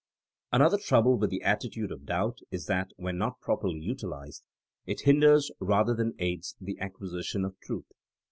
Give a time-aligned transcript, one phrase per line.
[0.51, 4.43] Another trouble with the attitude of doubt is that when not properly utilized
[4.87, 7.85] it hinders rather than aids the acquisition of truth.